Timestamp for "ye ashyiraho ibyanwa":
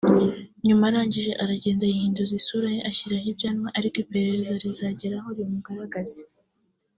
2.75-3.67